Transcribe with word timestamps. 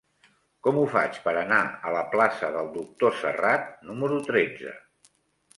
Com 0.67 0.79
ho 0.79 0.85
faig 0.93 1.19
per 1.25 1.33
anar 1.41 1.59
a 1.89 1.93
la 1.97 2.01
plaça 2.15 2.49
del 2.57 2.71
Doctor 2.79 3.15
Serrat 3.21 3.71
número 3.91 4.19
tretze? 4.31 4.77